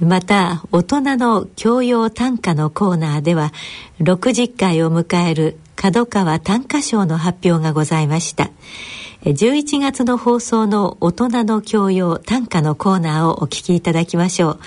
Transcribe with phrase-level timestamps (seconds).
[0.00, 3.52] また大人の教養短歌のコーナーでは
[4.00, 8.50] 60回を迎える角川短歌賞の発表がございました。
[9.24, 14.60] 11月の放送の大人の教養短歌のコーナーをお聞きいただきましょう。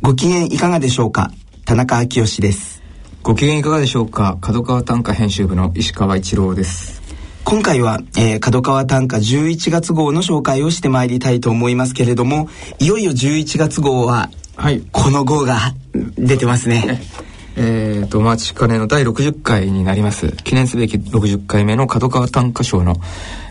[0.00, 1.30] ご機嫌いかがでしょうか？
[1.66, 2.82] 田中昭義です。
[3.22, 4.38] ご機嫌いかがでしょうか？
[4.40, 6.99] 角川短歌編集部の石川一郎です
[7.44, 15.74] 今回は、えー、角川短歌11月号の紹介をしてまいりたいと思いますけれどもいよいよ11月号は、はい、この号が
[16.16, 17.02] 出てますね。
[17.56, 22.94] えーと、お待ちかねの第60回になります記念すべき60回目の角川短歌賞の、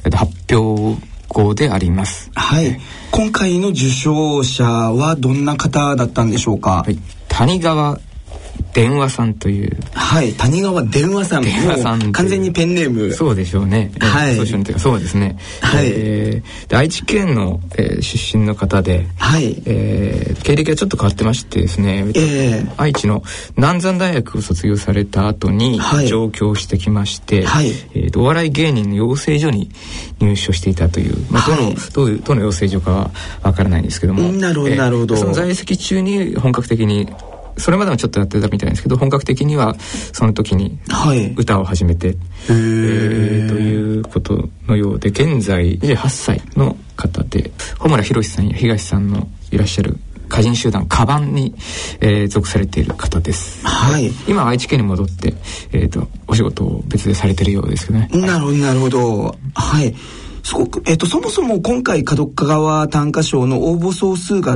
[0.06, 2.32] えー、と発表号であります。
[2.34, 2.80] はい。
[3.12, 6.84] 今回の受賞者はどんな方だったんでしょうか？
[6.84, 8.00] はい、谷川
[8.74, 9.78] 電話さんという。
[9.94, 11.44] はい谷川電話さん。
[11.44, 13.14] 電話さん完全にペンネーム。
[13.14, 13.92] そうでしょうね。
[14.00, 14.36] はい。
[14.36, 14.46] そう
[14.80, 15.38] そうですね。
[15.62, 23.24] はい、えー、愛知県の、えー、出身の方ではい、えー、経歴はちょっと変わってましてですね、えー、愛知の
[23.56, 27.70] 南山大学を卒業された後に上京してきまして、はい。
[27.70, 29.70] えー、お笑い芸人の養成所に
[30.20, 33.12] 入所していたという、まあ、どの、はい、どういうどの養成所かは
[33.44, 34.32] わからないんですけども。
[34.34, 35.16] なるほど、なるほど。
[35.16, 37.08] その在籍中に本格的に
[37.60, 40.80] それまでもちょっとやってたみたいですけど本格的にはその時に
[41.36, 49.98] 歌を始めて、はい、えー、ということのようで現在28歳の方で穂村博さんや東さんのいらっしゃる
[50.30, 51.56] 歌人集団カバンに、
[52.02, 53.66] えー、属されている方です。
[53.66, 54.12] はい。
[54.28, 55.34] 今愛知県に戻って、
[55.72, 58.10] えっ、ー、とお仕事を別でされてるようですけどね。
[58.14, 59.36] なるほどなるほど。
[59.56, 59.96] はい。
[60.44, 64.56] すごくえっ、ー、とそもそも今回角川短歌賞の応募総数が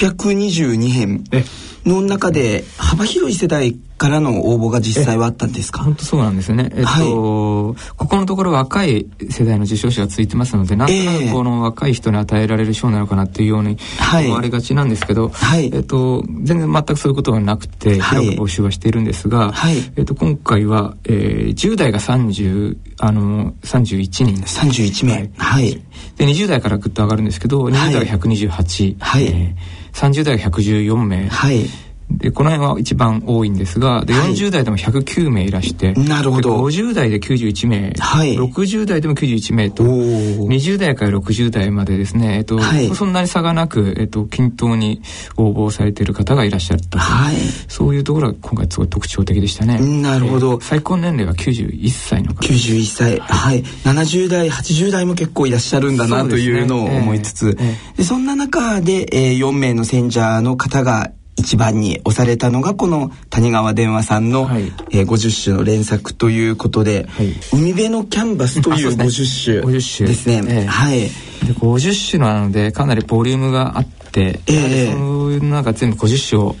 [0.00, 1.24] 622編。
[1.30, 1.44] え
[1.84, 5.84] の中で幅広い世代からの応募が実際はあったんですか？
[5.84, 6.70] 本当そうなんですね。
[6.74, 13.76] えっと、はい、ここのところ若い世代の受賞者がついてますので、なんとなくこの若い人に与えられる賞なのかなっていうように
[14.24, 24.40] 思われがちなんですけど、はい、えっと、全然全くそういうことはなくて、広く募集はしているんですが、はい、えっと、今回は、えー、10代が30、あの、31人。
[24.40, 24.60] です。
[24.60, 25.30] 31名。
[25.36, 25.72] はい。
[26.16, 31.66] で、20代からぐっと上がるんですけど、20代が128、はい、えー30代が114名、はい、
[32.10, 36.56] でこの辺は一番多いんですがで、はい、40代でも109名いらしてなるほど。
[36.56, 45.02] 50代で91名、はい、60代でも91名と20代から60代までですね、えっと、はい、そんなに差がなく、えっと、均等に
[45.36, 47.36] 応募されている方がいらっしゃったはい、
[47.68, 49.78] そういうところが今回すごい特徴的でしたね。
[50.02, 52.46] なるほど、えー、最高年齢は91歳の方。
[52.46, 53.18] 91歳。
[53.20, 53.62] はい。
[53.62, 70.42] 70代80代も結構いらっしゃるんだな、というのを思いつつ、えーえー、でそんな中で、えー、4名の選者の方が一番に押されたのがこの谷川電話さんの、はい、えー、50種の連作ということで、はい、海辺のキャンバスという50種ですね。
[70.46, 71.00] えー、はい。
[71.00, 76.56] で50種なのでかなりボリュームがあって、えー、そういう中全部50種を、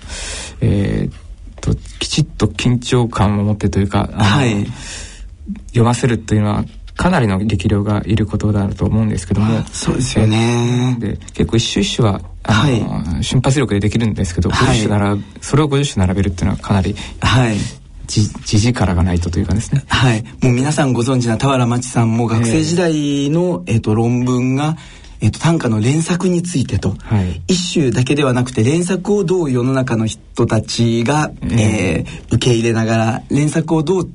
[0.62, 4.66] えー、ときちっと緊張感を持ってというか、はい、
[5.68, 6.64] 読ませるというのは
[6.96, 9.62] かなりの力量がいることだと思うんですけども。
[9.72, 10.96] そうですよね。
[10.98, 17.56] で結構一種一種はあの、はい、瞬発力でできるんですけど、50種ならそれを50種並べるっていうのはかなり、はい、
[18.06, 19.84] じ地力がないとというかですね。
[19.88, 20.22] はい。
[20.42, 24.76] もう皆さんご存知な俵真知さんも学生時代の、えー、えーと論文が
[25.22, 34.10] えっと、短歌の連作についてと、はい、一首だけではなくて連作をどう世の中の人たちが、えー、えー、受け入れながら連作をどう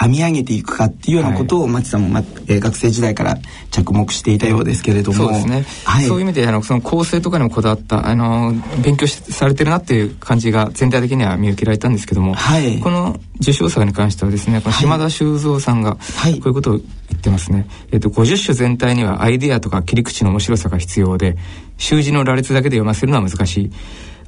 [0.00, 3.38] 編み上げていくかっていうようなことを町さんも、まえー、学生時代から
[3.70, 8.52] 着目していたようですけれどもそうですね、はい、そういう意味であのその構成とかにもこだわったあの
[8.82, 16.86] 勉強されてるなっていう感じが全体的には見受けられたんですけども、はい、この受賞作に関してはですねこの島田修造さんがこういうことを言
[17.16, 21.36] ってますね、えっと、50種全体にはアイデアとか切り口の面白さが必要で
[21.78, 23.70] 習字の羅列だけで読ませるのは難しい。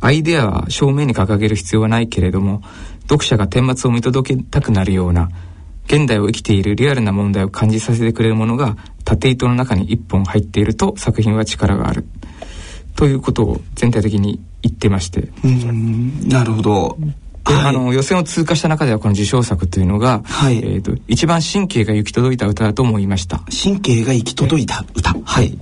[0.03, 2.61] アイデアは正面に掲げる必要はないけれども
[3.13, 5.29] 読者が顛末を見届けたくなるような
[5.87, 12.07] 現代を生きているリアルな問題を感じさせてくれるものが縦糸の中に一本入っていると作品は力がある。
[12.97, 15.29] ということを全体的に言ってまして。
[15.45, 16.97] うんなるほど。
[17.45, 23.43] で、はい、あの予選を通過した中ではこの受賞作というのが、はい、えーと、一番神経が行き届いた歌だと思いました。
[23.63, 25.15] 神経が行き届いた歌。
[25.25, 25.59] はい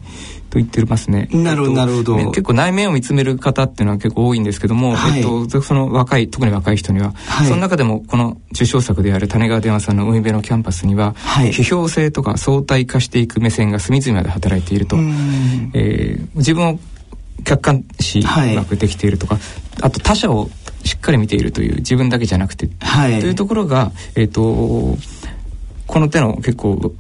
[0.51, 1.29] と言ってますね。
[1.33, 2.17] なるほど、なるほど。
[2.31, 14.97] 結構内面を見つめる方っていうのは結構多いんですけども、はい、えっと、その若い、特に若い人には、はい、その中でもこの受賞作である種川電話さんの海辺のキャンパスには、はい、批評性とか相対化していく目線が隅々まで働いていると。
[15.73, 16.79] えー、自分を
[17.45, 18.25] 客観視う
[18.57, 19.39] まくできているとか、
[19.81, 20.51] あと他者を
[20.85, 24.99] しっかり見ているという自分だけじゃなくて、はい、というところが、えっ、ー、と、
[25.87, 26.95] この手の結構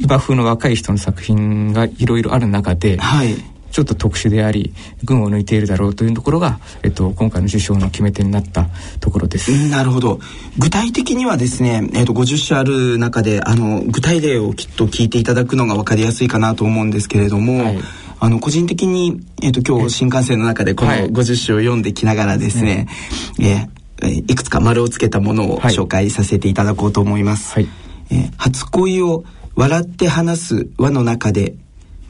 [0.00, 3.34] 今風の若い人の作品がいろいろある中で、はい、
[3.70, 4.72] ちょっと特殊であり
[5.04, 8.66] 群を抜いているだろうというところが、えっと、今回の受賞の決め手になった
[9.00, 9.50] ところです。
[9.70, 10.20] なるほど。
[10.58, 17.78] 具体的にはですね、えっと、50種ある中であの具体例をきっと聞いていただくのが分かりやすいかなと思うんですけれども、はい。
[18.20, 22.88] あの個人的に、えーと、今日新幹線の中でこの50種を読んできながらですね、
[23.38, 27.54] はい、えー、いくつか丸をつけたものを紹介させていただこうと思います。
[27.54, 27.68] はい、
[28.10, 29.24] えー、初恋を
[29.58, 31.56] 笑って話す輪の中で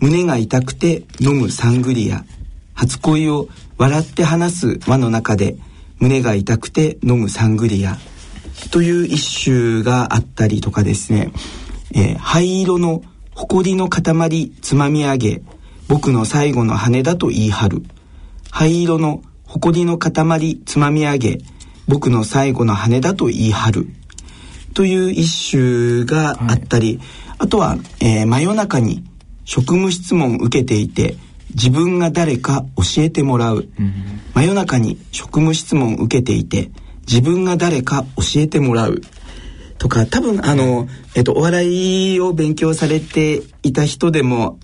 [0.01, 2.27] 胸が痛くて飲むサングリア。
[2.75, 3.49] 初恋を
[3.79, 5.57] 笑って話す輪の中で
[5.99, 7.97] 胸が痛くて飲むサングリア。
[8.71, 11.33] という一首があったりとかですね、
[11.95, 13.01] えー、灰色の
[13.35, 15.43] 埃の塊つまみ上げ。
[15.89, 17.83] 僕の最後の羽だと言い張る。
[18.51, 21.39] 灰色の埃の塊つまみ上げ。
[21.87, 23.87] 僕の最後の羽だと言い張る。
[24.75, 27.09] という一首があったり、はい、
[27.39, 29.05] あとは、えー、真夜中に
[29.45, 31.17] 職務質問受けていて
[31.55, 33.93] 自分が誰か教えてもらう、うん、
[34.35, 36.71] 真夜中に職務質問受けていて
[37.07, 39.01] 自分が誰か教えてもらう。
[39.79, 44.59] とか多分あの、えっと、お笑いを勉強されていた人でも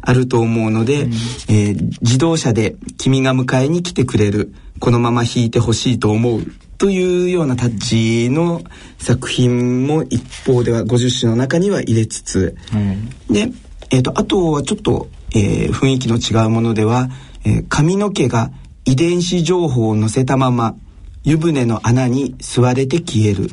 [0.00, 1.12] あると思うので、うん、
[1.48, 4.54] えー、自動車で君が迎えに来てくれる。
[4.80, 6.42] このまま弾いてほしいと思う
[6.80, 8.62] というようなタッチの
[8.96, 13.52] 作品も一方では50首の中には入れつつ、うん、で、
[13.90, 17.10] えーと、あとはちょっと、えー、雰囲気の違うものでは、
[17.44, 18.50] えー、髪の毛が
[18.86, 20.74] 遺伝子情報を載せたまま
[21.22, 23.50] 湯船の穴に吸われて消える、うん、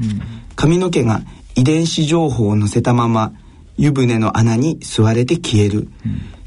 [0.55, 1.19] 髪の毛が
[1.55, 3.33] 遺伝子情報を載せたまま
[3.75, 5.89] 湯船の穴に吸われて消える、うん、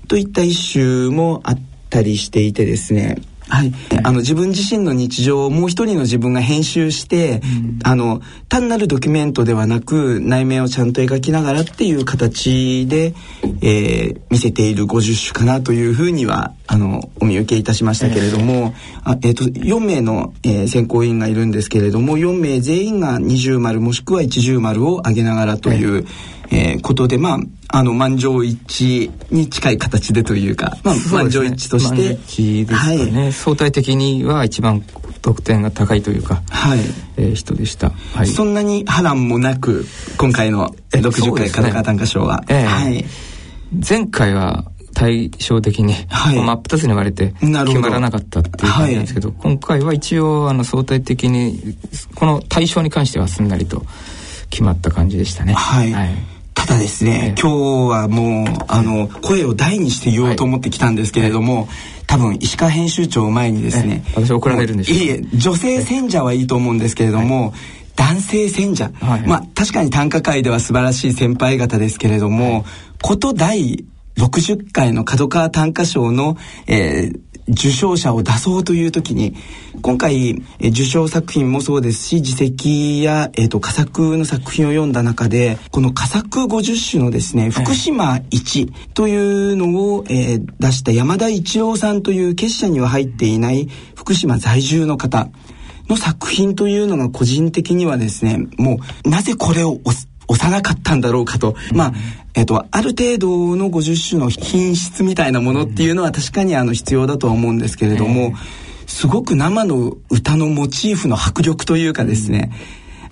[0.09, 1.59] といった一首もあっ
[1.91, 3.73] たりしていてですねはい、
[4.05, 13.13] あの自分自身の日常をもう一人の自分が編集して、うん、あの単なるドキュメントではなく内面をちゃんと描きながらっていう形で、
[13.61, 18.73] えー、見せている50種かなというふうにはあのお見受けいたしましたけれども、えー、
[19.05, 27.39] あえーと、4名の、えー、選考委員がいるんですけれども4名全員が二重丸もしくは一重丸を上げながらという、えー、えー、ことでまあ
[27.73, 32.15] あの満場一致に近い形でというか、まあ、満場一致として、
[32.65, 32.93] ね、は
[33.29, 34.83] い、相対的には一番
[35.23, 36.81] 得点が高いというか、はい。
[37.17, 39.85] えー、人でした、はい、そんなに波乱もなく
[40.17, 43.05] 今回の60回カラカ短歌賞は、えー、はい、
[43.89, 44.65] 前回は
[44.95, 47.47] 対照的に、はい、真っ二つに割れて決
[47.79, 51.77] まらなかったっていう感じなんですけど、はい、今回は一応あの相対的に
[52.15, 53.85] この対象に関してはすんなりと
[54.49, 55.53] 決まった感じでしたね。
[55.53, 61.69] はい、はいただですね、今日はもうあの声を大にして言おうと思ってきたんですけれども、
[62.07, 64.99] 多分石川編集長を前にですね、私怒られるんでしょう。
[64.99, 67.55] いえ女性選者はいいと思うんですけれども、
[67.97, 72.65] 男性選者、はいまあ確かに短歌界では素晴らしい先輩方ですけれども、はい、
[73.03, 73.85] こと第
[74.17, 76.37] 60回の角川短歌賞の、
[76.67, 77.21] えー、
[77.51, 79.35] 受賞者を出そうという時に
[79.83, 95.29] 今回受賞作品もそうですし自責や、えーと、佳作の作品を読んだ中でこの佳作50種のですね福島一というのを、えー、出した山田一郎さんという結社には入っていない福島在住の方
[95.89, 99.81] の作品というのが個人的にはですねもうなぜこれを
[100.31, 101.93] 押さなかったんだろうかと、まあ、
[102.35, 108.35] えっ、と、ある程度の50種の品質みたいなものっていうのは確かにあの必要だとは思うんですけれども、
[108.87, 112.53] すごく生の歌のモチーフの迫力というかですね、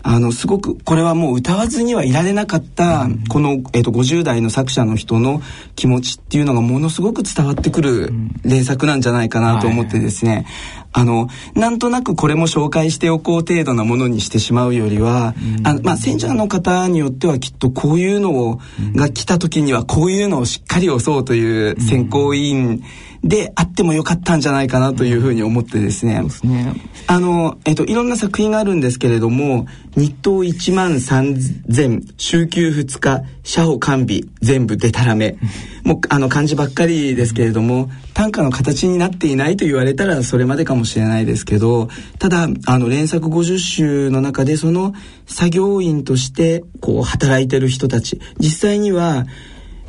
[0.02, 5.42] あのすごくこれはもう歌わずにはいられなかったこの、えー、と50代の作者の人の
[5.74, 8.12] 気持ちっていうのがものすごく伝わってくる
[8.44, 10.46] 連作なんじゃないかなと思ってですね、
[10.92, 18.60] あのなんとなくこれも紹介しておこう程度なものにしてしまうよりは、あまあ選者の方によってはきっとこういうのを、
[18.94, 22.82] が来た時にはこういうのをしっかり押そうという選考委員、うん
[23.24, 26.22] であってもよかったんじゃないかなというふうに思ってですね。
[26.42, 26.72] うん、ね
[27.06, 35.36] あの、えっと、いろんな作品があるんですけれども、日当1万3000、週休2日、社保完備、全部でたらめ。
[35.84, 44.92] もう、あの、漢字ばっかりですけれども、短歌の形になっていないと言われたらそれまでかもしれないですけど、ただ、あの、連作50首の中でその
[45.26, 49.26] 作業員として、こう、働いてる人たち、実際には、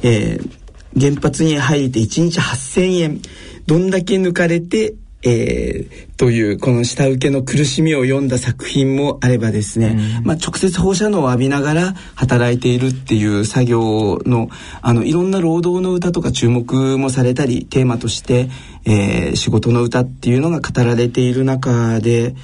[0.02, 0.59] えー、
[0.98, 3.22] 原発に入って1日8,000円。
[3.66, 14.50] どんだけ抜かれてえー、というこの下請けの苦しみを読んだ作品もあればですね、うん、まあ、直接放射能を浴びながら働いているっていう作業の
[14.82, 18.50] あのいろんな労働の歌とか注目もされたりテーマとして、
[18.86, 22.36] えー、仕事の歌っていうのが語られている中で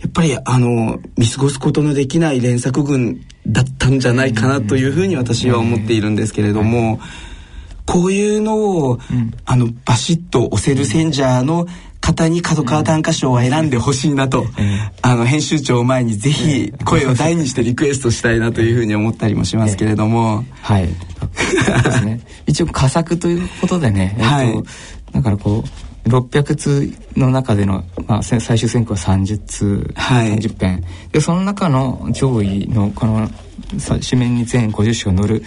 [0.00, 7.00] やっぱりあの見過ごすことのできない連作群だったんじゃないかなというふうに私は思っているんですけれども。
[7.26, 7.31] うん
[7.86, 11.66] こういうのを、うん、あのバシッと押せるセンジャーの
[12.00, 14.44] 方に角川短歌賞を選んでほしいなと、
[15.02, 20.88] あの編集長を前にぜひ声を大にしてリクエストしたいなというふうに思ったりもしますけれども、はい、
[22.04, 24.62] ね、 一応佳作ということでね、えっと、はい、
[25.12, 30.84] だからこう600通の中での、まあ、最終選考は30通、はい、30編。
[31.12, 33.30] でその中の上位のこの
[34.10, 35.44] 紙面に全50種が載る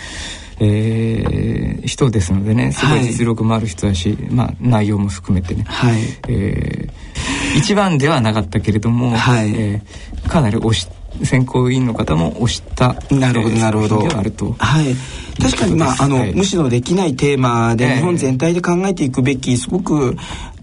[0.60, 6.02] えー、人ですのでねすごい実力もある人だし、はい、まあ、内容も含めてね、はい。
[6.30, 9.50] えー、一番ではなかったけれども、はい。
[9.56, 10.88] えー、かなり押し
[11.24, 14.54] 選考委員の方も押したなるほどなるほど、あると。
[14.58, 14.96] はい。
[15.42, 20.16] 確かにまああの、はい、無視のできないテーマで日本全体で考えていくべきすごく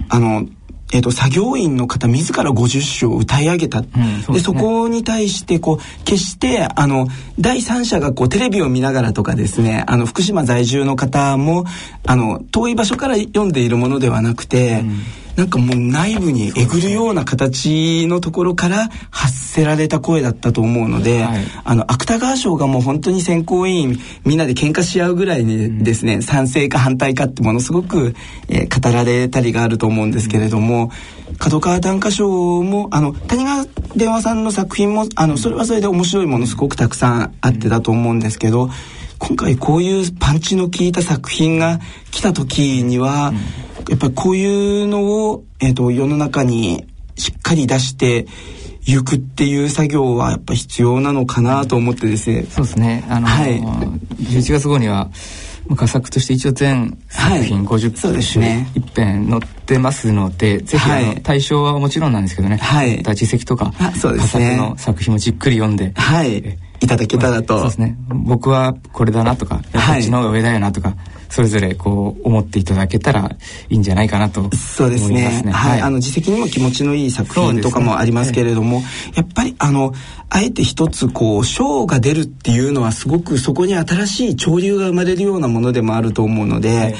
[0.09, 0.47] あの
[0.93, 3.87] えーと、作業員の方自ら50首を歌い上げた、うん
[4.23, 7.09] そで、ね、そこに対してこう決してあの
[7.41, 11.65] 第三者がこうテレビを見ながらとかですねあの福島在住の方も
[12.07, 14.81] あの遠い場所から読んでいるものではなくて。
[14.81, 15.03] うん
[15.37, 28.15] なんかもう内部にえぐるような形のところから発せられた声だったと思うので、はい、あの芥川賞がもう本当に選考委員みんなで喧嘩し合うぐらいにですね、うん、賛成か反対かってものすごく、
[28.49, 30.91] えー、語られたりがあると思うんですけれども、
[31.31, 38.71] うん、角川短歌賞もあの谷川電話さんの作品もあのそれはそれで面白いものすごくたくさんあってだと思うんですけど。
[39.19, 41.79] 今回こういうパンチの効いた作品が
[42.11, 46.87] 来た時には、うんやっぱりこういうのを、えーと、世の中に
[47.17, 48.27] しっかり出して
[48.85, 52.45] 行くっていう作業はやっぱ必要なのかなと思ってですね。
[52.45, 53.05] そうですね。
[53.09, 53.61] あのー、はい、
[54.19, 55.11] 11月号には
[55.77, 58.69] 佳作として一応全作品50そうですね。
[58.75, 67.97] 一編載ってますので、ぜひあの、対象はもちろんなんですけどね、はい、実績とかそうです、ね、佳作の作品もじっくり読んで、はい、いただけたらと、そうですね。
[68.09, 70.97] 僕はこれだなとか、こっちの方が上だよなとか、
[71.33, 73.35] それぞれこう思っていただけたら
[73.71, 75.43] いいんじゃないかなと、ね、そうですね。
[75.51, 79.95] はい、あの自責にも気持ちのいい作品とかもありますけれども、ね、やっぱりあの
[80.29, 86.95] あえて一つこう賞が出るっていうのはすごくそこに新しい潮流が生まれるようなものでもあると思うので、はい、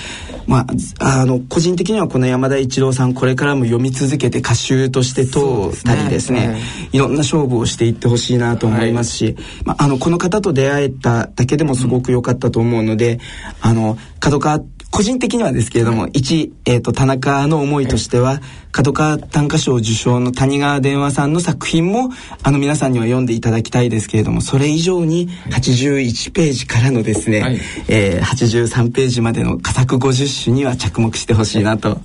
[0.47, 0.67] ま
[0.99, 6.53] ああの個人的にはこの山田一郎さんこれからも読み続けて歌集として通ったりですね、ね。
[6.55, 6.61] はい、
[6.93, 13.21] いろんな勝負をしていってほしいなと思いますし、はい、まああのこの方と出会えただけでもすごく良かったと思うので、うん、
[13.61, 14.61] あの角川
[14.93, 22.11] 個人的にはですけれども、一、えっ、ー、と、田中の思いとしては、角川短歌賞受賞の谷川電話さんの作品も、
[22.43, 31.99] あの皆さんには読んでいただきたいですけれども、それ以上に81ページからのですね、はい、えー、83ページまでの佳作50種には着目してほしいなと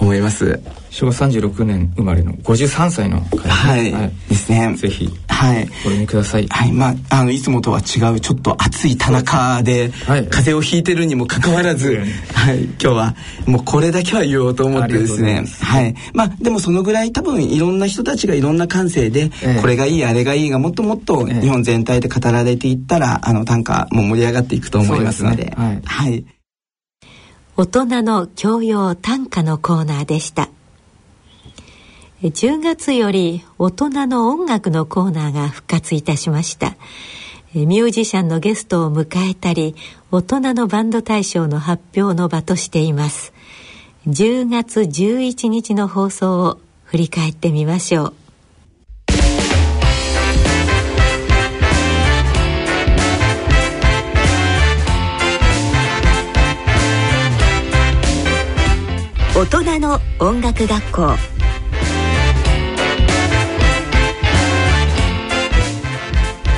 [0.00, 0.60] 思います。
[0.90, 4.74] 昭和36年生まれの53歳の方、はい、はい、ですね。
[4.76, 6.48] ぜひ、はい、ご読みください。
[6.48, 12.02] はい、まあ、あの、いつもとは違う、ちょっと熱い田中で、はい、風邪をひいてるにもかかわらず、
[12.34, 13.14] はい、今日は、
[13.46, 15.94] もうこれだけは言おうと思ってですね、はい。
[16.12, 25.80] まあ、でもそのぐらい多分いろんな人たちがいろんな感性で、えー、これがいい、あれがいいがもっともっと日本全体で語られていったら、あの、短歌も盛り上がっていくと思いますので、でね、はい。
[25.84, 26.24] はい。
[27.56, 30.48] 大人の教養短歌のコーナーでした。
[32.22, 36.76] 10月より大人の音楽のコーナーが復活いたしました
[37.54, 39.74] ミュージシャンのゲストを迎えたり
[40.10, 43.32] 大人のバンド大賞の発表の場としています。
[44.06, 48.14] 10月11日の放送を振り返ってみましょう。
[59.34, 61.38] 大人の音楽学校。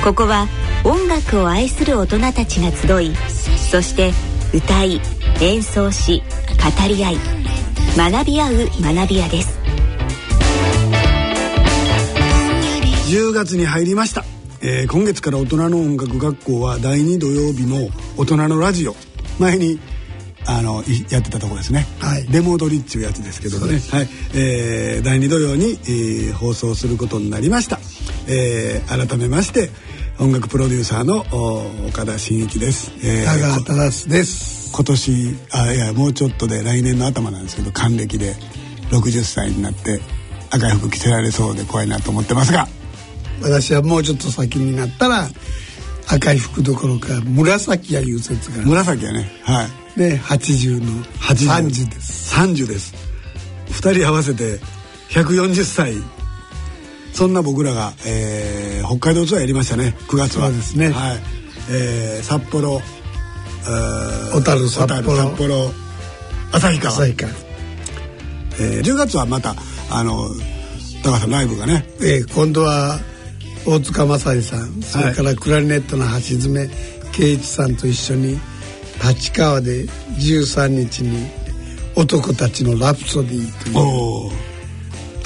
[0.03, 0.47] ここは
[0.83, 4.11] 音楽を愛する大人たちが集いそして
[4.53, 4.99] 歌い
[5.39, 6.23] 演奏し
[6.79, 7.17] 語り合い
[7.95, 9.59] 学び合う学び屋です。
[13.11, 14.23] 10月に入りました、
[14.61, 18.95] えー、今月から大人の音楽学校は第2土曜日の大人のラジオ。
[19.37, 19.79] 前に
[20.45, 24.07] あのやってたとこですね、はい、デモ踊りっていうやつですけどね、はい。
[24.33, 27.79] えー、第2土曜に、えー、放送することになりました、
[28.27, 29.69] えー、改めまして
[30.21, 31.21] 音楽プロデューサーの
[31.87, 32.91] 岡田真一です。
[33.03, 34.71] えー、田川忠です。
[34.71, 38.35] 今年あいやもうちょっとで来年の頭なんですけど還暦で
[38.91, 39.99] 60歳になって
[40.51, 42.67] 赤い服着せられそうで怖いなと思ってますが。
[43.41, 45.27] 私はもうちょっと先になったら
[46.07, 48.63] 赤い服どころか紫やいう説が。
[48.63, 49.27] 紫やね。
[49.43, 49.63] は
[49.95, 49.99] い。
[49.99, 52.35] で80の30です。
[52.35, 52.93] 30です。
[53.69, 54.59] 2人合わせて
[55.09, 55.95] 140歳
[57.13, 59.95] そんな僕らが、えー、北海道ツアーやりましたね。
[60.07, 60.47] 9月は。
[60.47, 60.89] そうですね。
[60.89, 61.19] はい、
[61.69, 62.81] えー、札幌
[64.33, 65.17] 小樽札幌。
[65.17, 65.71] 札幌
[66.51, 66.93] 旭川。
[66.93, 67.31] 旭川、
[68.59, 69.55] えー、10月はまた
[69.89, 70.29] あの
[71.03, 72.99] 高さんライブがね、えー、今度は
[73.65, 76.67] 大塚正治さんそれからクラリネットの橋爪
[77.11, 78.39] 圭一さんと一緒に
[79.03, 81.27] 立川で13日に
[81.95, 84.50] 「男たちのラプソディ」という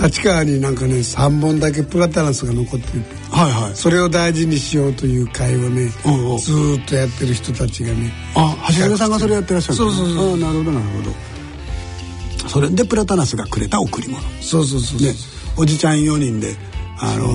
[0.05, 10.37] 立川になんかね3本だけプラタナスが残ってる、はいはい、それを大事にしようという会をねずっとやってる人たちがねあ橋爪さんがそれやってらっしゃるそうそうそう。
[10.37, 12.49] なるほどなるほど。
[12.49, 14.21] それでプラタナスがくれた贈り物。
[14.41, 15.13] そうそうそうね。
[15.57, 16.55] おじちゃん4人で
[16.99, 17.27] あの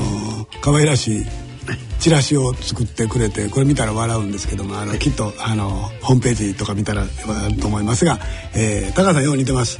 [0.44, 1.26] ー、可愛らしい
[1.98, 5.68] チラシを作ってくれてこれ見たら笑うんですけどもあのきっとあの
[6.02, 8.18] ホームページとか見たら笑うと思いますが、
[8.54, 9.78] えー、高さんよう似てます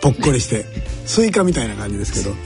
[0.00, 0.64] ぽっこりして
[1.06, 2.36] スイカみたいな感じですけど、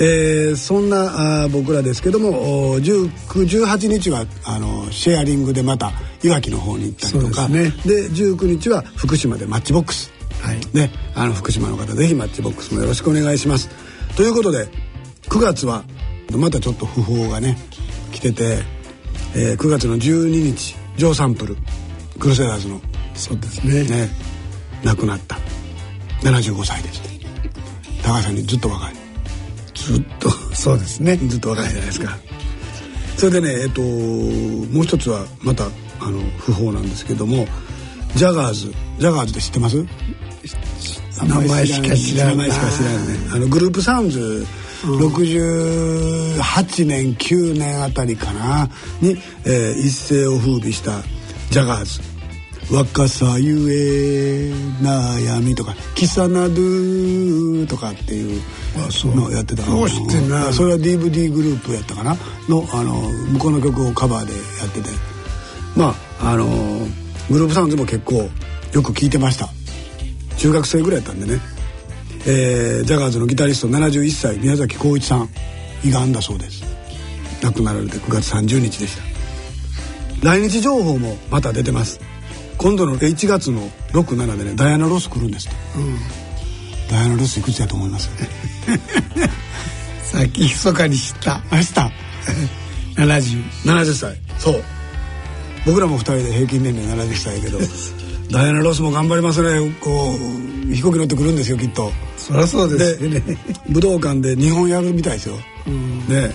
[0.00, 7.48] えー、そんなあ僕らですけども1918日はあのシェアリングでまたいわきの方に行ったりとか。
[7.48, 13.68] で,、ね、で19日は福島でマッチボックス、はい、であの福島の方ぜひマッチボックスもよろしくお願いします。
[14.16, 14.68] ということで
[15.28, 15.84] 9月は
[16.32, 17.56] またちょっと訃報がね
[18.12, 18.58] 来てて、
[19.34, 21.56] えー、9月の12日ジョー・サンプル
[22.18, 22.80] クルセダーズの
[23.14, 23.84] そうですね。
[23.84, 24.08] ね
[24.84, 25.36] 亡くなった
[26.22, 27.00] 75歳です
[28.02, 28.94] 高橋さんにずっと若い。
[29.74, 31.16] ずっと そうですね。
[31.16, 32.18] ずっと若いじゃないですか。
[33.16, 35.64] それでねえっともう一つはまた
[36.00, 37.46] あの訃報なんですけども
[38.16, 39.84] ジャガーズジャガーズって知ってます？
[41.22, 42.36] 名前しか知らない。
[42.36, 43.14] 名前しか知らないね。
[43.32, 44.46] あのグループサウンズ
[44.84, 48.70] 68年9年あたりかな
[49.02, 51.02] に、えー、一世を風靡した
[51.50, 52.00] ジャガーズ
[52.70, 58.40] 「若さゆえ悩み」とか「キサナドゥ」とかっていう
[59.16, 62.16] のをやってたどうしてなそれは DVD グループやったかな？
[62.48, 62.92] のあの
[63.32, 64.88] 向こうの曲をカバーでやってて。
[65.76, 66.46] まああの
[67.30, 68.28] グループサウンズも結構
[68.72, 69.48] よく聴いてました。
[70.36, 71.40] 中学生ぐらいやったんでね。
[72.26, 75.28] えー、ジャガーズのギタリスト71歳宮崎浩一さん。
[75.82, 76.62] 胃がんだそうです。
[77.42, 79.02] 亡くなられて9月30日でした。
[80.22, 81.98] 来日情報もまた出てます
[82.60, 85.96] 今度の1月の67でねダイアナ・ロス来るんですうん、
[86.90, 88.10] ダイアナ・ロスいくつやと思います？
[90.04, 91.40] さっき密かに知った。
[91.50, 91.64] 明日
[92.96, 94.16] 7070 70歳。
[94.38, 94.62] そう。
[95.64, 97.58] 僕らも2人で平均年齢70歳やけど
[98.30, 99.74] ダイアナ・ロスも頑張りますね。
[99.80, 100.14] こ
[100.68, 101.90] う飛行機乗ってくるんですよきっと。
[102.18, 103.22] そりゃそうですね。
[103.70, 106.30] 武道館で日本やるみたいですよ、うん、ね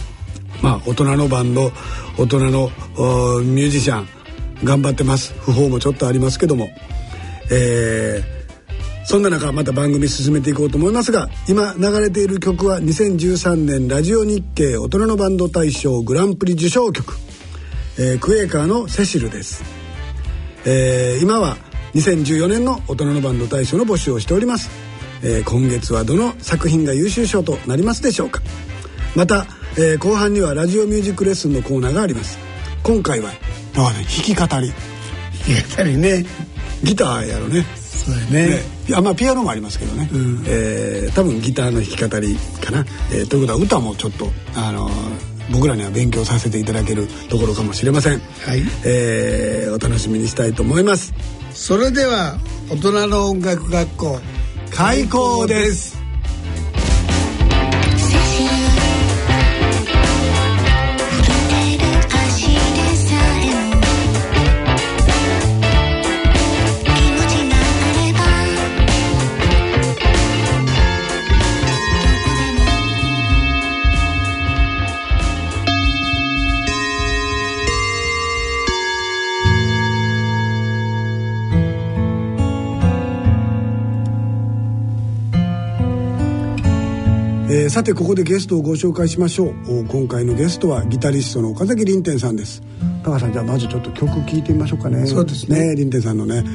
[0.63, 1.71] まあ大人のバンド
[2.17, 2.71] 大人の
[3.43, 4.07] ミュージシャン
[4.63, 5.33] 頑張ってます。
[5.39, 6.69] 不法もちょっとありますけども。
[7.51, 17.15] えー、そんな中また番組進めていこうと思いますが今流れている曲は2013年ラジオ日経大人のバンド大賞グランプリ受賞曲、
[17.99, 19.63] えー、クエーカーのセシルです、
[20.65, 21.57] えー、今は
[21.93, 24.71] 2014年の大人のバンド大賞の募集をしております、
[25.23, 28.41] えー、今月はどの作品が優秀賞となりますでしょうか。
[29.15, 29.45] また、
[29.77, 32.37] えー、後半にはラジオミュージックレッスンのコーナーがあります。
[32.83, 33.31] 今回は
[33.83, 34.49] 弾き語り。
[34.49, 34.67] 弾
[35.69, 36.25] き語りね。
[36.83, 37.65] ギターやろね。
[37.75, 38.47] そうやね。
[38.49, 38.75] ね。
[38.95, 48.63] あまあピアノもありますけどね、うん、えー、多分ギターの弾き語りかな、えー、ということは歌もちょっとあのー僕らには勉強させていただけるところかもしれません、はい。
[48.83, 51.13] えー、お楽しみにしたいと思います。
[51.53, 52.38] それでは
[52.69, 54.19] 大人の音楽学校
[54.71, 56.04] 開校です
[87.75, 89.85] さてここでゲストをご紹介しましょう。
[89.89, 92.63] 今回のゲストはギタリストの岡崎凛天さんです。
[93.03, 95.05] 高橋さんじゃあまずちょっと曲聴いてみましょうかね。
[95.05, 95.75] そうですね。
[95.75, 96.45] 凛天さんのね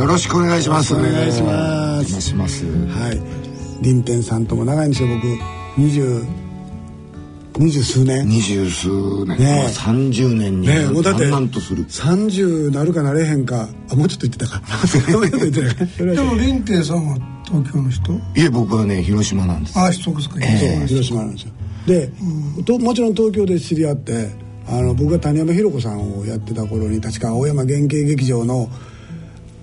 [0.00, 0.94] よろしくお願いします。
[0.94, 2.20] お願いします。
[2.22, 2.64] します。
[2.64, 3.20] はい。
[3.82, 5.26] 林天さんとも長いんですよ僕。
[5.78, 6.26] 20
[7.58, 8.26] 二十数年。
[8.26, 8.88] 二十数
[9.26, 9.38] 年。
[9.38, 11.84] ね三十年にねもうだってとする。
[11.90, 13.68] 三十なるかなれへんか。
[13.90, 14.62] あもうちょっと 言ってたか。
[15.98, 18.12] でも林天さんは東京の人？
[18.12, 19.78] いえ僕はね広島なんです。
[19.78, 21.52] あそうですか、えー、広島なんですよ。
[21.86, 22.10] で、
[22.56, 24.30] うん、ともちろん東京で知り合って
[24.66, 28.70] あの僕が谷山寛子さんをやってた頃に確か青山原型劇場の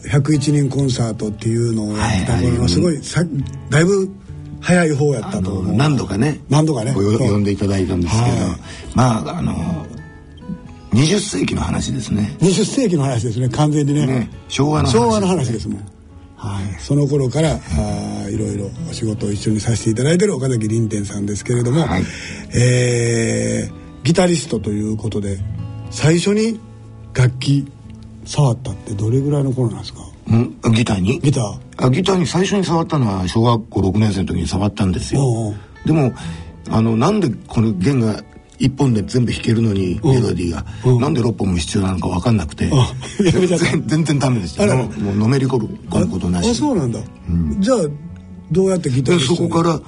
[0.03, 3.23] 101人コンサートっていうのをやってた頃のすごいさ
[3.69, 4.10] だいぶ
[4.62, 5.75] 早い方やったと思う。
[5.75, 6.93] 何度かね何度かね。
[6.93, 8.60] 呼んでいただいたんですけど、はい、
[8.95, 9.53] まああの
[10.93, 12.36] 20世紀の話ですね。
[12.39, 15.97] 20世紀の話ですね完全にね、ね、昭和の話、ね、昭和の話ですもん。
[16.38, 22.03] はい、その頃からあいろいろお仕事を一緒にさせていただいてる岡崎凛天さんですけれども、はい、
[22.55, 25.39] えー、ギタリストということで
[25.89, 26.60] 最初に
[27.13, 27.67] 楽器
[28.27, 30.01] 触ったってどれぐらいの頃なんですか？
[30.31, 30.73] ん？
[30.73, 31.19] ギターに？
[31.19, 31.85] ギター。
[31.85, 35.53] あギターに最初に触ったのは小学校6年生の時に触ったんですよ。
[35.85, 36.11] でも
[36.69, 38.21] あのなんでこの弦が
[38.59, 42.69] 一本で全部弾けるのにメロディーが、うなんで6本も必要なのか分かんなくて。
[43.85, 46.49] 全然ダメですよもうのめり込むことなし。
[46.49, 47.77] あそうなんだ、うん、じゃあ
[48.51, 49.79] どうやってギターそこから、う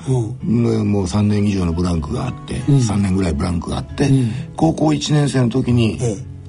[0.46, 6.00] ん、もう3年以上のブランクがあって、うん、3年ぐらいブランクがあって、うん、高校1年生の時に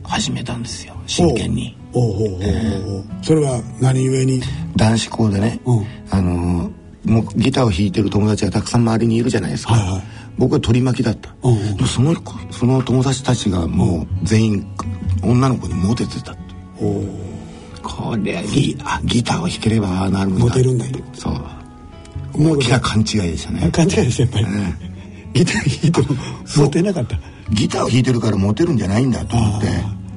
[0.03, 0.95] 始めたんですよ。
[1.07, 1.75] 真剣に。
[1.93, 4.43] おうおうおうおう、えー、それは何故に？
[4.77, 10.03] 男子校でね、うん、あのー、もうギターを弾いてる友達がたくさん周りにいるじゃないですか、はいはい、
[10.39, 12.15] 僕は取り巻きだった、うんうん、その
[12.51, 14.77] その友達たちがもう全員
[15.23, 16.35] 女の子にモテてた
[16.81, 17.05] お
[17.83, 20.45] これギあギターを弾ければああなるんだ。
[20.45, 21.35] モテるんだそう。
[22.33, 24.75] 大きな勘違いでしたね勘違いでしたやっぱり、ね、
[25.35, 26.19] ギター弾いても
[26.65, 27.19] モテなかった。
[27.51, 29.67] ギターを弾いてるからモテるんじゃないんだと思って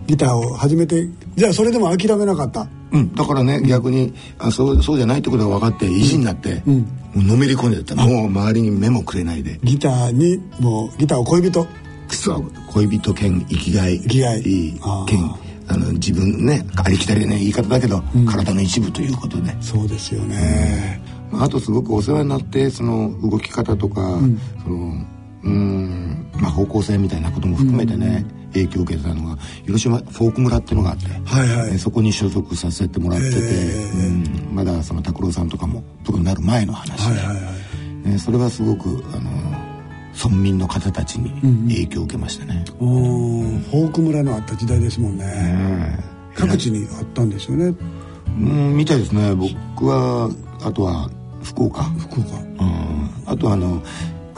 [0.08, 2.68] ギターを始めてじゃあそれでも諦めなかった。
[2.92, 3.13] うん。
[3.16, 6.86] だからね逆にあそうそうじゃないってことが分かって意地になって、うん、も
[7.16, 7.96] うのめり込んでた。
[7.96, 9.60] もう周りに目もくれないで。
[9.63, 11.68] ギターにもうギターを恋人。
[12.72, 14.00] 恋人兼生きがい。
[14.02, 14.44] 生きがい。
[15.08, 25.06] 兼あの自分ねありきたりね言い方だけど、うん、体の一部ということでそうですよね、うん、あとすごくお世話になってその動き方とか、うん、その
[25.44, 37.52] うんまあ方向性みたいなことも含めてね、影響を受けてたのが広島フォーク村っていうのがあって、はいはい、そこに所属させてもらってて、うん、まだその拓郎さんとかも特になる前の話で、はいはいは
[38.06, 39.32] い、ね、それはすごくあの
[40.13, 41.32] 村民の方たちに
[41.74, 45.98] 影響を受けましたね、うんうん、フォーク村のあった時代ですもんね、
[46.36, 47.66] 各地にあったんですよね。
[47.66, 47.70] う
[48.42, 49.34] んみたいですね。
[49.36, 50.30] 僕は
[50.63, 51.10] あとは
[51.44, 51.84] 福岡。
[51.84, 53.82] 福岡、うん、あとあの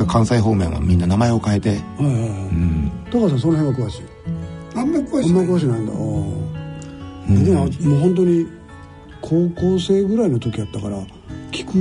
[0.04, 4.04] 関西方面はみんな名前を変えて、はいはいはい、うん、高さんその辺は詳しい？
[4.76, 5.30] あんまり詳しい。
[5.30, 6.00] あんまり詳しいなんだ、うん、
[7.90, 8.48] もう本当に
[9.22, 10.98] 高校生ぐらいの時やったから
[11.52, 11.74] 聞く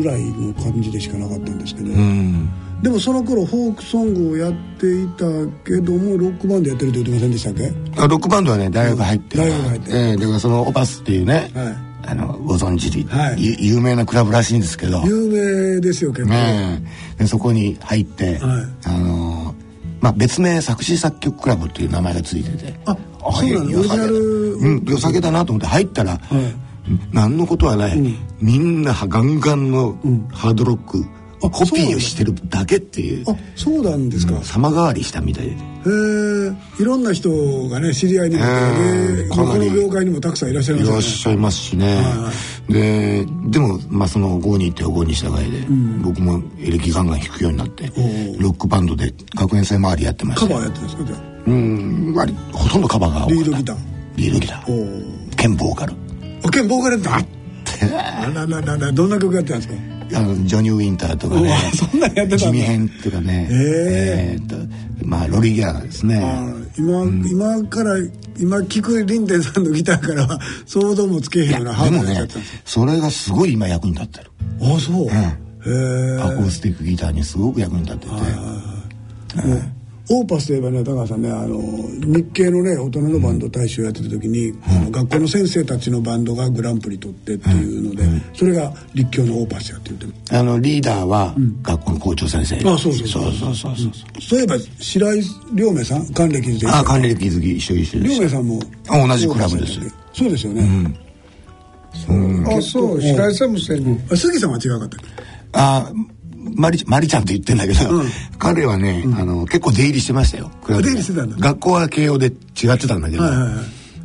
[0.00, 2.50] ぐらいの感じでしかなかったんですけど、うん、
[2.82, 5.24] でもその頃フォークソングをやっていた
[5.64, 7.72] けどもロックバンドやってるって言ってませんでしたっけ？
[8.02, 15.02] あロックバンドはね大学入って、大学入ってええー、だからそのオパスっていうね、はいあのご存知で、はい、有名なクラブらしいんですけど。
[15.04, 15.28] 有
[15.74, 16.82] 名ですよ結構、ね、
[17.18, 19.54] でそこに入って、はい、あの
[20.00, 22.74] まあ別名作詞作曲クラブっていう名前がついてて。
[22.86, 22.96] あ
[23.32, 23.80] そうなの？
[23.80, 24.56] オリジナル？
[24.56, 26.20] うん良さげだなと思って入ったら、はい、
[27.12, 29.98] 何のことはない、うん、みんなガンガンの
[30.32, 31.04] ハードロック、
[31.50, 33.30] コピーをしてるだけっていう。
[33.30, 35.52] あそうなんですか、様変わりしたみたいで。
[35.52, 37.30] へえいろんな人
[37.68, 40.90] がね知り合いになってねこの業界にもたくさんいらっしゃいますね。
[40.90, 42.02] いらっしゃいますしね、
[42.68, 47.84] ででもまあその5に行って5に従いで、うん、僕もエレキガンガン弾くようになって
[48.38, 53.76] ロックバンドで学園祭周りやってましたカバーやってるんですかじゃうん割ほとんどカバーがリードギター。
[54.16, 55.36] リードギター。
[55.36, 55.92] 兼ボーカル。
[56.44, 57.08] あ兼ボーカルって。
[57.08, 59.95] あららららどんな曲やってたんですか？
[60.14, 63.58] あのジョニー・ウィンターとかねそんなやってた地味編とかねえー、
[64.34, 64.56] えー、と
[65.04, 66.20] まあロリギャーですね。
[66.78, 67.96] 今、うん、今から
[68.38, 72.28] 今聞くリンテンさんのギターからは想像もつけへんようなハードでね
[72.64, 74.30] それがすごい今役に立ってる。
[74.60, 75.12] あそう、うん、へ
[76.18, 78.12] えアコースティックギターにすごく役に立ってて、
[80.08, 93.32] オーパスといえばね高橋さんねあの日系のね大人のバンド大賞やってた時に、うん、あの学校の先生たちのバンドがグランプリ取ってっていうので、うん、それが立教のオーパスやって言ってあのリーダーは学校の校長先生、あそうそうそう。
[93.32, 94.40] そうそうそうそう。
[94.40, 95.22] いえば白井
[95.54, 98.60] 亮明さん還暦好きあ還暦好き一緒一緒亮明さんも。
[98.86, 99.72] 同じクラブです。
[100.12, 100.96] そうですよね、
[102.08, 103.02] うん、あそう。
[103.02, 105.06] 白井さんもしてるの杉さんは違うかったっけ？
[105.52, 105.92] あ
[106.54, 108.06] マリマリちゃんって言ってんだけど、うん、
[108.38, 110.50] 彼はね、あの結構出入りしてましたよ。
[110.66, 111.36] 出入りしてたんだ。
[111.38, 112.32] 学校は慶応で違っ
[112.78, 113.64] てたんだけど、はいはいはい、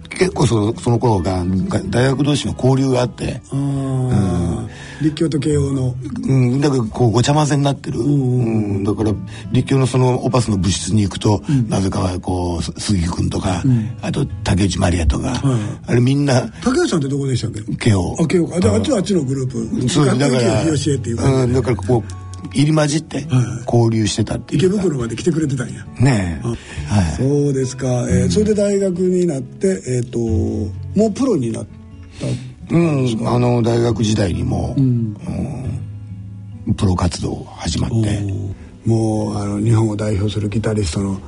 [0.09, 1.43] 結構そのその頃が
[1.89, 4.69] 大学同士の交流があって、うん、
[5.01, 5.95] 立教と慶応の、
[6.27, 9.13] うん、だからこうごちゃ混ぜになってる、うん、だから
[9.51, 15.41] 立教のそのオパスの部室に行くと、うん、なぜかはこう杉君とか、うん、あと竹内まりやとか、
[15.87, 17.75] あれみんな竹内さんってどこでしたっけ？
[17.77, 18.15] 慶応。
[18.19, 18.59] あ慶応か。
[18.59, 19.89] じゃああっちはあっちのグループ。
[19.89, 23.27] そうだからうん、だからこう入り混じって
[23.65, 25.85] 交流してたっていう、池袋まで来てくれてたんや。
[25.99, 26.47] ねえ、
[26.93, 31.65] はい、そうですか、えー、それで大学になってえっ、ー、ともうプロになっ
[32.69, 33.27] たうん。
[33.27, 35.15] あの大学時代にも、うん、
[36.67, 38.51] うん、プロ活動始まって。
[38.85, 41.19] もうあの日本を代表するギタリストの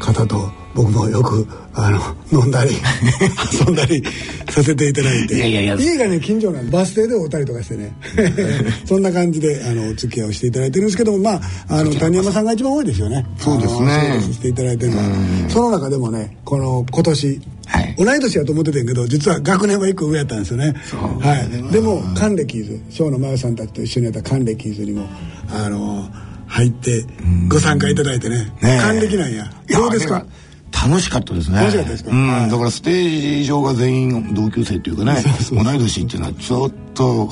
[0.00, 2.70] 方と僕もよくあの飲んだり
[3.66, 4.02] 遊んだり
[4.48, 7.92] させていただいて家がね近所なんでバス停で会ったりとかしてね
[8.86, 13.24] そんな感じであのお付き合いをしていただいてるんですけどもまああの谷山さんが一番多いですよね。
[13.38, 14.20] そうですね。
[14.20, 15.04] させていただいてるのは。
[15.48, 20.74] その中でもねこの今年はい、同い年やと思ってたんけど実は学年は1個上やったんですよね。
[21.20, 21.72] はい。
[21.72, 25.06] でも還暦図小野真由さんたちと一緒にやった還暦図にも
[25.48, 26.08] あの
[26.50, 27.04] 入って
[27.48, 28.52] ご参加いただいてね。
[28.60, 29.50] 還暦なんや。
[29.68, 30.26] どうですか？
[30.72, 31.58] 楽しかったですね。
[31.58, 32.10] 楽しかったですか？
[32.10, 35.16] うん、だからステージ上が全員同級生っていうかね、
[35.50, 37.26] 同い年っていうのはちょっと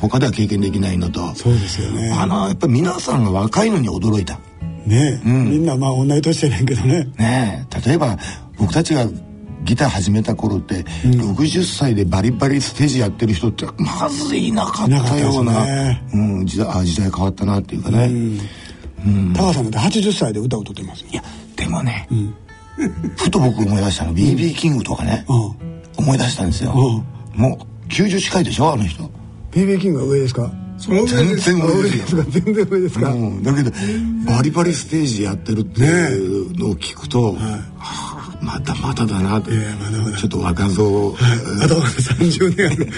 [0.00, 2.12] 他では経験できないのと、そうですよね。
[2.12, 4.38] あのやっぱり皆さんが若いのに驚いた。
[4.86, 7.08] ね、うん、みんなまあ同い年やねんけどね。
[7.18, 8.18] ね例えば
[8.58, 9.06] 僕たちが
[9.64, 18.06] ギター始めた頃って、うん、60歳でバリバリステージやってる人ってまずいなかったような、ね、うん、時代あ時代変わったなっていうかね。
[19.06, 21.04] うん、高さんなんて80歳で歌を歌ってます。
[21.10, 21.22] いや
[21.56, 22.34] でもね、うん。
[23.16, 25.24] ふと僕思い出したの BB キングとかね、
[25.96, 26.72] 思い出したんですよ、
[27.34, 29.10] もう90近いでしょあの人。
[29.52, 30.50] BB キングは上ですか？
[30.78, 31.50] 全然上です
[32.16, 32.24] よ。
[32.30, 33.70] 全然上ですか、だけど
[34.26, 37.36] バリバリステージやってるっていうのを聞くと、
[38.40, 39.50] まだまだだなって、
[40.18, 41.14] ちょっと若造、
[41.62, 42.92] あと30年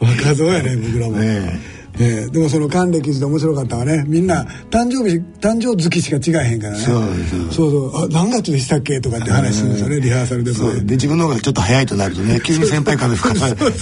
[0.00, 1.16] 若造やね僕らも。
[1.18, 1.60] ね
[1.98, 2.26] え。
[2.28, 4.04] ー、でもその還暦で面白かったわね。
[4.06, 6.78] みんな誕生日誕生月しか違えへんからね。
[6.78, 7.02] そう
[7.50, 7.70] そう。
[7.70, 13.28] そうあ何月でしたっけとかって話するんですよねリハーサルでも、ね、で自分の方がちょっと早いとなるとね 急に先輩か吹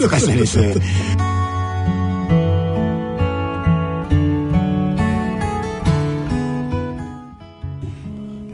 [0.08, 0.74] かしたりして。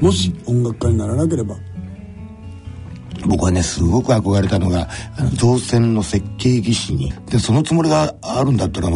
[0.00, 1.56] もし音楽家にならなければ
[3.26, 4.88] 僕はねすごく憧れたのが
[5.34, 7.12] 造船の設計技師に。
[7.30, 8.88] でそのつもりがあるんだったら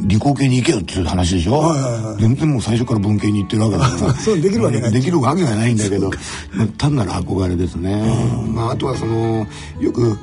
[0.00, 4.14] 理工系に行けよっていう話でしょ、はいはいはい、全然もう最初から文系に行ってるわけだから。
[4.20, 4.92] そうできるわけない。
[4.92, 6.10] できるわけがないんだけど。
[6.78, 8.02] 単なる憧れですね、
[8.48, 9.46] まあ、あとはその
[9.80, 10.18] よく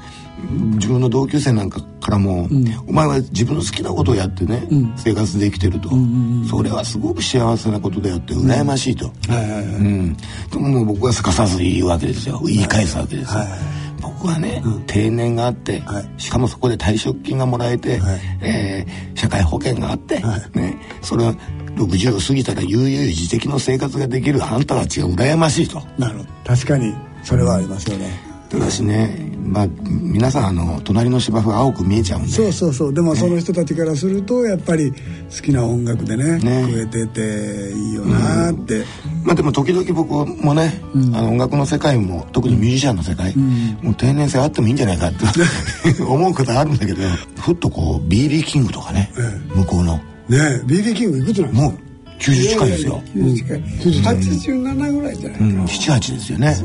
[0.75, 10.23] 自分の同級生なんかからも、うん、お前は自分の好きなことをやってね、うん、生活できてると、うんうんうん、それはすごく幸せなことであって羨ましいと、うん、はいはいはい、うん、で
[10.57, 12.41] も僕はすかさず言うわけですよ。
[12.45, 13.59] 言い返すわけですよ、はいはい、
[14.01, 21.33] 僕はね、定年があって、はい、しかもそこで退職金がもらえて、はい、えー、社会保険があって、ね、それは
[21.75, 25.81] 60を過ぎたら悠々自適の生活ができるあんたたちが羨ましいと。
[25.97, 26.29] なるほど。
[26.45, 28.09] 確かにそれはありますよね、
[28.49, 32.29] ただしね、まあ、皆さんあの隣の芝生青く見えちゃうんで。
[32.29, 32.93] そうそうそう。
[32.93, 36.71] でもその人たちからするとやっぱり好きな音楽でねね。
[36.71, 38.83] 増えてていいよなって、うん、
[39.23, 45.25] まあでも時々僕もね、うん、あの音楽の世界も特にミュージシャンの世界、うん、もう定年制あってもいいんじゃないかって
[46.03, 47.01] 思うことあるんだけど
[47.37, 49.11] ふっとこう BB キングとかね、
[49.55, 49.99] 向こうの。
[50.29, 51.88] ねえ BB キングいくつなのもう
[52.19, 53.01] 90近いですよ。
[53.15, 55.63] 87ぐらいじゃないかな。
[55.63, 56.55] 7、8ですよね。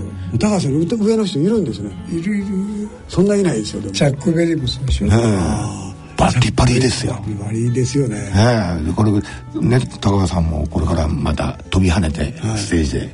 [0.40, 1.90] 高橋さん上の人いるんですね。
[2.10, 2.46] いるいる。
[3.08, 3.90] そんないないですよ。
[3.92, 5.08] チャックベリーもそうでしょ。
[6.16, 7.20] バリバリですよ。
[7.40, 8.16] バリですよね。
[8.34, 13.00] ええ、これね高橋さんもこれからまた飛び跳ねてステージで。
[13.00, 13.10] はい。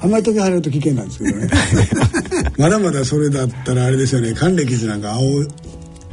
[0.00, 1.48] あんまり飛び跳ねると危険なんですけどね。
[2.56, 4.32] まだまだそれだったらあれですよね。
[4.32, 5.44] 還暦図なんか青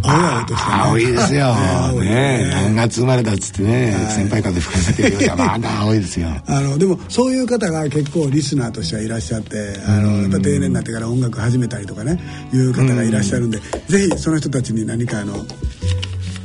[0.04, 1.54] 青いですよ。
[2.00, 6.28] ね何月生まれだっつってね、先輩風吹かせてるよりはまだ青いですよ。
[6.46, 12.20] あのでもそういう方が結構リスナーとしてはいらっしゃって、あのやっぱ定年になってから音楽始めたりとかね
[12.54, 15.34] いう方がいらっしゃるんで、ぜひその人たちに何かあの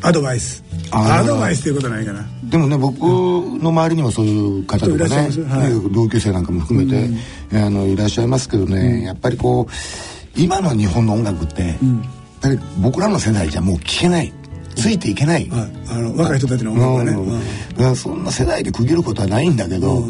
[0.02, 0.64] アドバイス。
[0.92, 2.24] アドバイスということないかな。
[2.44, 5.16] でもね僕の周りにもそういう方とかね、
[5.48, 7.08] はい、同級生なんかも含めて、
[7.56, 12.19] あのいらっしゃいますけどね、やっぱりこう今の日本の音楽って、ぱり
[12.80, 14.32] 僕らの世代じゃもう聞けない。
[14.76, 17.44] ついていけない、はい、あの若い人たちの音楽はね、
[17.78, 20.06] うん、そんな世代で区切ることはないんだけど、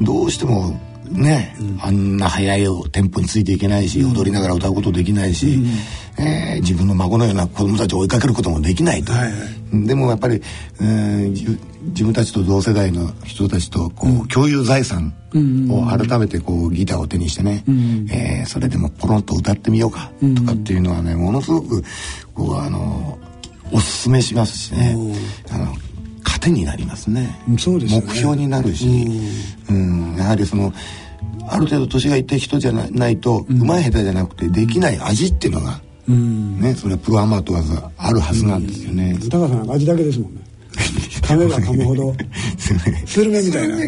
[0.00, 9.38] どうしてもね、うん、あんな速いテンポについていけないし、踊りながら歌うことできないし、うん、えー、自分の孫のような子供たちを追いかけることもできないと、はいは
[9.74, 10.42] い、でもやっぱり、
[10.80, 15.14] えー、自分たちと同世代の人たちとこう、うん、共有財産
[15.70, 21.82] を改めてこうギターを手にしてね、うん、えー、それでもポロンと歌ってみようかとかっていうのはねものすごく
[22.34, 23.18] こうあの
[23.72, 24.96] おすすめしますしね。
[25.50, 25.74] あの
[26.48, 27.38] 糧になりますね。
[27.58, 28.86] そうです、ね、目標になるし、
[29.68, 30.72] うん、やはりその
[31.48, 39.18] ある程度年がいった人じゃないと、うまい下手じゃなくてできない味っていうのが、うん、ね、それはプロアマ問わずあるはずなんですよね。
[39.30, 40.42] 高さん味だけですもんね。
[41.22, 42.14] 噛めば噛むほど。
[43.06, 43.76] スルメみたいな。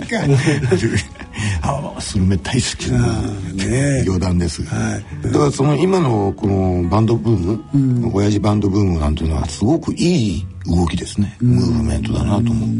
[1.62, 3.22] あスルメ大好きな、
[3.54, 4.62] ね、余談です。
[4.64, 12.72] が、はい、だからその今のこのバンドブーム、うん、親父バンドブームなんていうのはすごくいい動きですね、ムーブメントだなと思う、う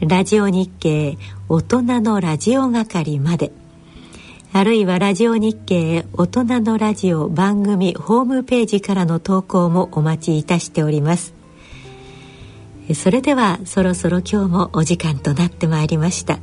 [0.00, 1.16] ラジオ日経
[1.48, 3.52] 大人のラジオ係まで。
[4.52, 11.32] あるいはラジオ日経大人のラジオ番組ホームページからの投稿もお待ちいたしております。
[12.94, 16.40] それではそろそろ今日もお時間となってまいりました。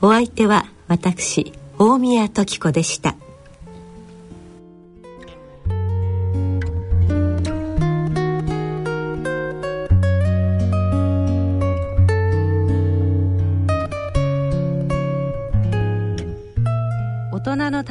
[0.00, 3.16] お相手は私大宮時子でした。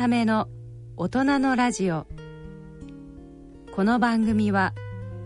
[0.08, 0.48] ための
[0.96, 2.08] 大人のラジオ
[3.76, 4.74] この番組は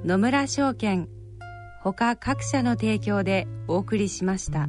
[0.04, 1.08] 野村証券
[1.84, 4.68] ほか各社の提供でお送りしました。